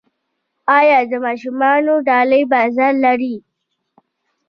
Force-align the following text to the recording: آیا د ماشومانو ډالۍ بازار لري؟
آیا 0.77 0.99
د 1.11 1.13
ماشومانو 1.25 1.93
ډالۍ 2.07 2.43
بازار 2.53 2.93
لري؟ 3.05 3.35